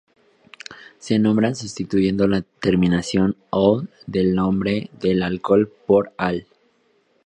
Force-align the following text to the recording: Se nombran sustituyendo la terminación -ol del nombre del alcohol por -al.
Se 0.97 1.19
nombran 1.19 1.55
sustituyendo 1.55 2.27
la 2.27 2.41
terminación 2.41 3.37
-ol 3.51 3.87
del 4.07 4.33
nombre 4.33 4.89
del 4.99 5.21
alcohol 5.21 5.71
por 5.85 6.11
-al. 6.17 6.47